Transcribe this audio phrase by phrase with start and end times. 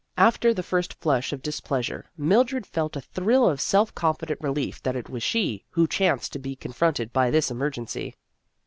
[0.17, 4.81] After the first flush of displeasure, Mil dred felt a thrill of self confident relief
[4.81, 8.15] that it was she who chanced to be confronted by this emergency.